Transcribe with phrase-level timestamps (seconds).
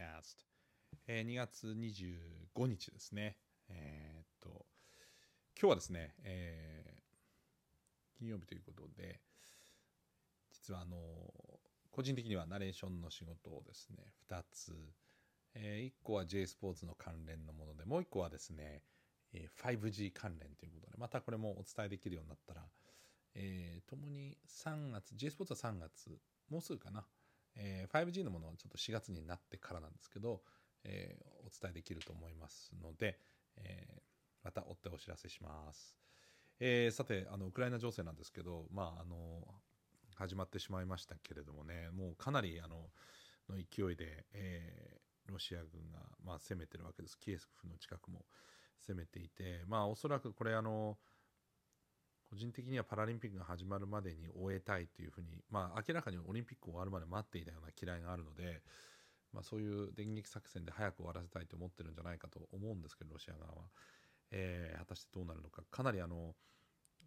[0.00, 0.36] Podcast、
[1.06, 3.36] えー、2月25日ですね。
[3.68, 4.64] えー、っと、
[5.60, 9.20] 今日はですね、えー、金曜日ということで、
[10.52, 10.96] 実はあの、
[11.90, 14.74] 個人的にはナレーションの仕事をですね、2つ、
[15.54, 18.82] えー、1個は J スポーツの関連のもので、もう1個はですね、
[19.34, 22.62] え 5G 関連ということで、またこれもお伝えできるようになったら、
[23.34, 27.06] えー、共に3月、J スポーツは3月、もうすぐかな、
[27.62, 30.40] えー、5G のものはちょっと4月になってからなんですけど、
[30.84, 33.18] えー、お伝えできると思いますので、
[33.56, 34.00] えー、
[34.42, 35.96] また追ってお知らせします。
[36.58, 39.46] えー、さてあのウクライナ情勢なんですけど、まあ、あの
[40.14, 42.90] 始まってしまいましたけれどもねもうかなりあの
[43.48, 48.26] の勢いで、えー、ロシア軍が、まあ、攻めてるわけですキエフの近くも
[48.86, 50.98] 攻めていて、まあ、おそらくこれあの
[52.30, 58.62] 個人的にはパラリンピックが始まるまでに終えたいというふうに、まあ、明らかにオリンピック終わるまで待っていたような嫌いがあるので、
[59.32, 63.62] まあ、そういう電撃作戦で早く終わらせたいと思ってるんじゃないかと思うんですけどロシア側は、
[64.30, 65.62] えー、果たしてどうなるのか。
[65.70, 66.34] かなりあの、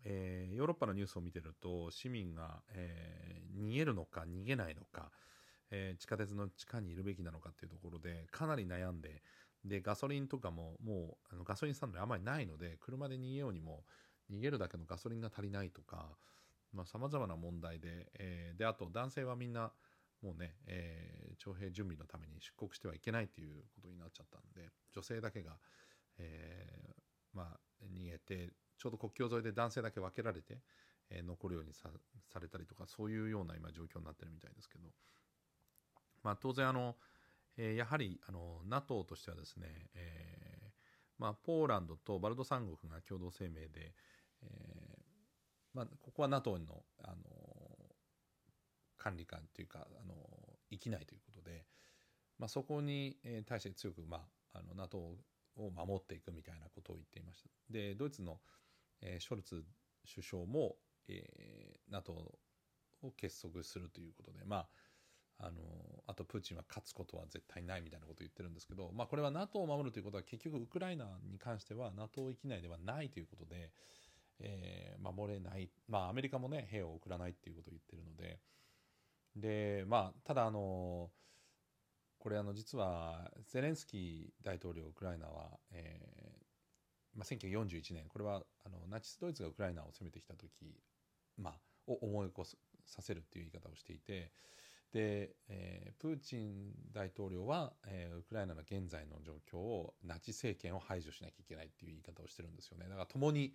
[0.03, 5.09] えー、ヨーロッパのニュースを見てると市民が、えー、逃げるのか逃げないのか、
[5.71, 9.21] えー、地下鉄の地下にいるべきなのかっていうところでかなり悩んで
[9.63, 13.83] でガソリンとかももうあのガソリンスタンドにあまりないので車で逃げようにも
[14.31, 16.17] 逃げるだけのガソリンが足りないとか
[16.85, 19.71] さまざ、まな問題で,、えー、であと男性はみんな
[20.23, 25.57] もうね、えー、徴兵準備のために出国してはいけないということになっちゃったんで女性だけが、
[26.17, 27.59] えー、まあ、
[27.93, 30.59] 逃げてちょうど国境沿いで男性だけ分けられて、
[31.11, 31.89] えー、残るようにさ
[32.39, 34.87] れたりとかそういうような今状況になってるみたいですけど、
[36.23, 36.95] まあ、当然あの、
[37.57, 40.42] えー、やはりあの NATO としてはですね、えー
[41.23, 43.93] まあ、ポーランドとバルト三国が共同声明で、
[44.41, 45.03] えー
[45.73, 47.15] まあ、ここは NATO の、あの
[48.97, 50.15] 管理官というか、あの
[50.69, 51.63] 生きないということで、
[52.37, 54.17] まあ、そこに対して強く、ま
[54.53, 55.15] あ、あの NATO を
[55.71, 57.49] 守っていくみたいなことを言っていました。
[57.69, 58.41] でドイツの、
[59.01, 59.63] えー、ショルツ
[60.13, 60.75] 首相も、
[61.07, 64.67] えー、NATO を結束するということでまあ
[65.45, 65.59] あの
[66.07, 73.71] あとプーチンは勝つことは絶対ないみたいなことを言ってるんですけど、まあ、これは NATO を守るということは結局ウクライナに関しては NATO 域内ではないということで、
[74.39, 78.39] えー、守れない、まあ、アメリカもね兵を送らないっていうことを言ってるので
[79.35, 81.09] で、まあ、ただあの
[82.19, 90.47] これあの実はゼレンスキー大統領ウクライナは、えーまあ、1941年これはあのナチスドイツがウクライナを攻めてきた時、
[91.37, 91.53] まあ、
[91.87, 92.45] を思い起こ
[92.85, 94.31] させるっていう言い方をしていて。
[94.93, 103.53] で、えー、プーチン大統領は、えー、ウクライナの現在の状況をナチ政権を排除しなきゃいけないっていう言い方をしてるんですよねだから共に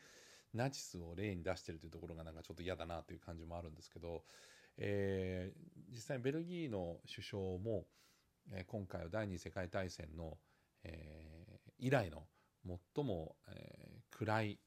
[0.53, 4.25] ナチスを例に出してるというところがなんかちょっと嫌だなという感じもあるんですけど、
[4.79, 7.85] えー、実際ベルギーの首相も、
[8.51, 10.39] えー、今回は第二次世界大戦の、
[10.83, 12.25] えー、以来の
[12.95, 14.59] 最も、えー、暗い、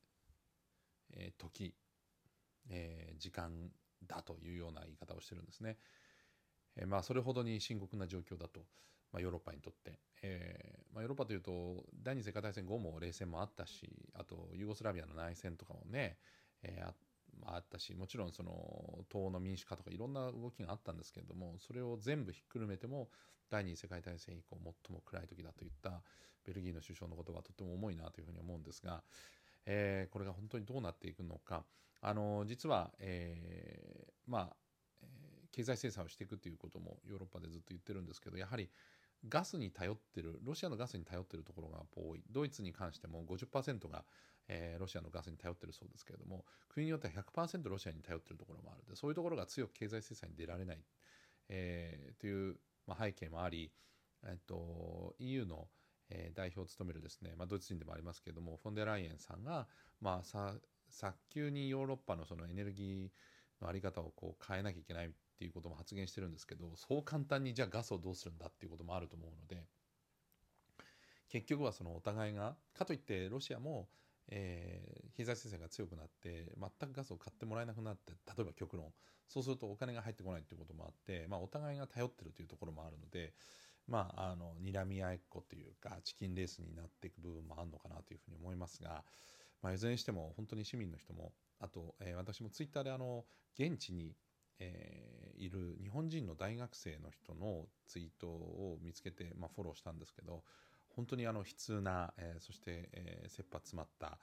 [1.13, 1.73] えー、時、
[2.69, 3.51] えー、時間
[4.07, 5.77] だというような言い方をしてるんですね。
[6.77, 8.61] えー、まあ、それほどに深刻な状況だと、
[9.11, 16.17] まあ、ヨーロッパにとって、えーまあ、ヨーロッパというと第二次世界大戦後も冷戦もあったしあとユーゴスラビアの内戦とかもね、
[16.63, 16.93] えー、あ
[17.45, 18.51] あったしもちろんその
[19.09, 23.09] 東欧の民主化とかいろんな動きがあったんですけれどもそれを全部ひっくるめても
[23.49, 24.57] 第二次世界大戦以降
[24.87, 26.01] 最も暗い時だといった
[26.45, 29.01] ベルギーの首相の言葉はとても重いなというふうに思うんですが、
[29.65, 31.63] えー、これが本当にどうなっていくのか。
[32.03, 34.55] あの実は、えー、まあ、
[35.51, 38.69] 経済制裁をしていくということもヨーロッパでずっと言ってるんですけどやはり
[39.27, 42.23] ガスに頼ってるロシアのガスに頼ってるところが多い。
[42.31, 44.03] ドイツに関しても50%が、
[44.47, 48.81] えー、ロシアのガスに頼ってるそうですけれども国によっては100%ロシアに頼ってるところもある。
[48.89, 50.79] でそういうところが強く経済制裁に出られない、
[51.49, 52.57] えー、という、
[52.87, 53.71] まあ、背景もあり、
[54.23, 55.67] えっと、EU の
[56.33, 59.67] 代表を務めるですね、まあ、ドイツ人でもありますけれどもフォンデライエンさんが、
[60.01, 60.55] まあ、さ
[60.89, 63.09] 早急にヨーロッパのそのエネルギー
[63.61, 69.63] の在り方をこう変えなきゃいけないっていうことも発言してるんですけどそう簡単にじゃあガスをどうするんだっていうこともあると思うので
[71.29, 73.87] 結局はそのお互いがかといってロシアも、
[74.27, 78.91] えー、経済制裁が強くなって全くガスを買ってもらえなくなって例えば極論。
[79.27, 83.33] そうするとお金が入ってこないっていうこともあって、まあ、お互いが頼ってるというところもあるので
[83.87, 89.05] まああの睨み合いっこというかチキンレースになっていく部分もあるのかなというふうに思いますが、
[89.61, 91.31] まあ、いずれにしても本当に市民の人も
[91.61, 93.23] あと、えー、私もツイッターであの
[93.57, 94.15] 現地に、
[94.59, 100.43] えー、いる日本人の大学生の人のツイートを見つけて、まあ、フォローしたんですけど
[100.95, 104.17] 本当にあの悲痛な、えー、そして、えー、切羽詰まった、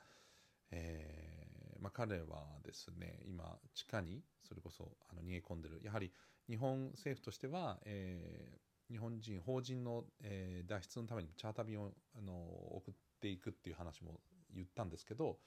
[0.71, 5.81] えーまあ、彼はですね今地下にそれこそあの逃げ込んでる。
[5.83, 6.11] やはり
[6.49, 14.19] 日本政府としては、えー日本人法人の、えー、脱出のためにチャーター便をあの送っていくっていう話も
[14.53, 15.37] 言ったんですけど、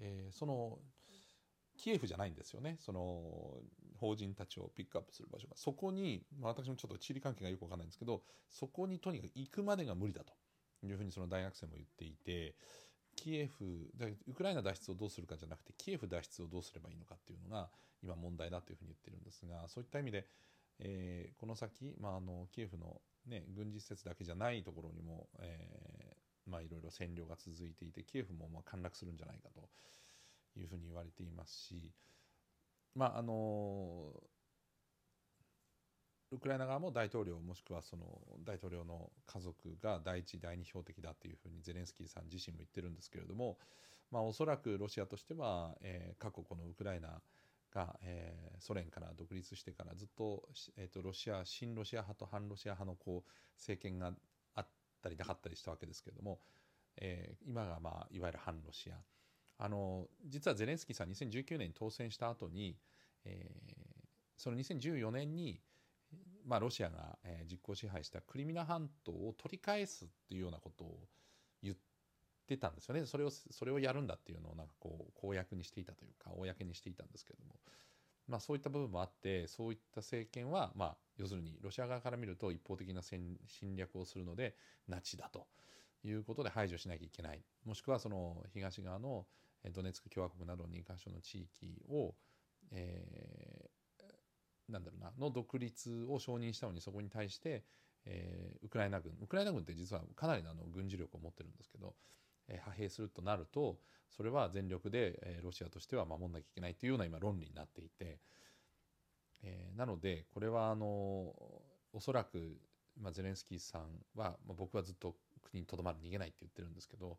[0.00, 0.78] えー、その
[1.76, 2.76] キエフじゃないんですよね。
[2.80, 3.62] その
[3.98, 5.56] 法人たちをピックアップする場所が。
[5.56, 10.32] そこに、まあ、私もちょっと地理関係がよくわかんないんですけどそこにとにかく行くまでが無理だと。
[10.86, 12.54] いうふうにその大学生も言っていて
[13.16, 13.90] キエフ
[14.28, 17.68] ウクライナ脱出をどうするかじゃなくてキエフ脱出をどうすればいいのかっていうのが
[18.02, 20.26] 今問題だというふうに言ってるんですがそういった意味で、
[20.78, 26.16] えー、この先、まあ、あのキエフの、ね、軍事施設だけじゃないところにも、え
[26.50, 29.68] まあ、いろいろ占領が続いていてキエフもま陥落するんじゃないかと
[30.58, 31.92] いうふうに言われていますし、
[32.94, 34.12] まああの
[36.32, 38.04] ウクライナ側も大統領もしくはその
[38.44, 43.58] 大統領の家族が第一第二標的だというふうにゼレンスキーさん自身も言ってるんですけれども、
[44.12, 47.20] まあ、おそらくロシアとしては、えー、過去このウクライナ
[47.74, 54.12] が、えー、ソ連から独立してからずっと,、えーと、ロシア親ロシア派と反ロシア派のこう政権が
[55.00, 56.38] ったりなかったりしたわけですけれども、
[56.96, 58.94] えー、今が、まあ、いわゆる反ロシア。
[59.62, 62.78] あの実はゼレンスキーさん2019年に当選した後に、
[63.24, 65.60] えー、その2014年に
[66.44, 70.98] まあ、ロシアが、えー、実効支配したクリミナ半島を取り返すっていうようなことを
[71.62, 71.76] 言っ
[72.46, 73.06] てたんですよね。
[73.06, 77.54] それをそれをやるんだっていうのをなんかこう公約にしていたというか公にしていたんですけれども、
[78.30, 83.36] まあ、そういった部分もあってそういった政権は、まあ、要するにロシア側から見ると一方的な侵
[83.76, 84.54] 略をするので
[84.88, 85.48] ナチだと
[86.04, 87.42] いうことで排除しなきゃいけない。
[87.64, 89.26] もしくはその東側の
[89.74, 92.14] ドネツク共和国など2か所の地域を、
[92.70, 97.64] えー、なんだろうなの独立を承認したのにそこに対して、
[98.06, 99.12] えー、ウクライナ軍。
[99.20, 101.59] ウクライナ軍って実はかなりのあの軍事力を持ってるんです、
[102.54, 108.18] 派兵するとなるとそれは全力で、え、ロシアとしては守んなきゃいけないというような今論理になっていて、
[109.42, 110.86] えー、なのでこれはあの
[111.92, 112.58] おそらく、
[113.00, 113.82] まあ、ゼレンスキーさん
[114.14, 117.18] は、まあ、僕はずっと国にとどまる逃げないって言ってるんですけど、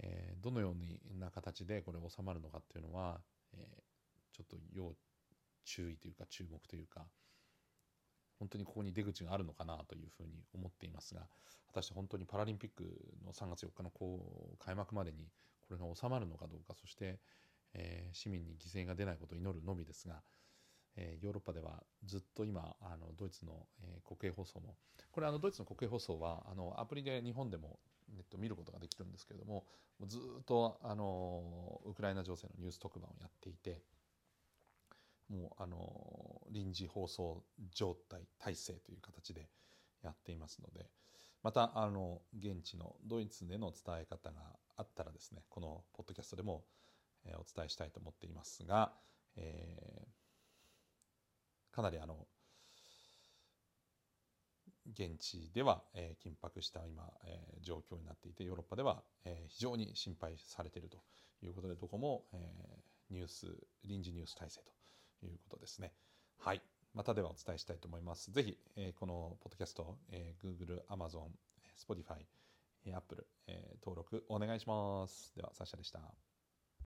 [0.00, 3.20] えー、どのような形でこれ収まるのかっていうのは、
[3.52, 4.94] えー、ちょっと要
[5.64, 7.06] 注意というか注目というか
[8.40, 11.20] 本当にここに出口があるのかなというふうに思っていますが
[11.68, 12.84] 果たして本当にパラリンピック
[13.24, 15.28] の3月4日のこう開幕までに
[15.60, 17.20] これが収まるのかどうかそして、
[17.74, 20.22] えー、市民に犠牲が出ないことを祈るのみですが、
[20.96, 24.74] えー、ヨーロッパではずっと今あのドイツの、えー、国営放送も
[25.12, 27.78] これあのドイツの国営放送はあのアプリで日本でも
[28.16, 29.64] ネット見ることができるんですけれども
[30.06, 33.82] ずっとあのウクライナ情勢のニュース特番をやっていて
[35.30, 37.42] もうあの臨時放送
[37.72, 39.48] 状態体制という形で
[40.02, 40.86] やっていますので
[41.42, 44.40] またあの現地のドイツでの伝え方が
[44.76, 46.64] あったらですねこのポッドキャストでも、
[47.24, 48.92] え、お伝えしたいと思っていますが、
[49.36, 52.26] えー、かなりあの
[54.92, 60.98] 現地では、えー、緊迫した今、えー、状況になっていてヨーロッパでは、えー、非常に心配されていると
[61.42, 63.46] いうことでどこも、えー、ニュース
[63.84, 64.72] 臨時ニュース体制と
[65.26, 65.92] いうことですね。
[66.38, 66.62] はい。
[66.94, 68.32] またではお伝えしたいと思います。
[68.32, 71.28] ぜひ、えー、このポッドキャスト、えー、Google、Amazon、
[71.78, 72.24] Spotify、
[72.94, 75.32] Apple、えー、登録お願いします。
[75.36, 76.29] では、サッシャでした。